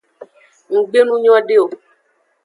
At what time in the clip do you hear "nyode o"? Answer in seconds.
1.23-1.65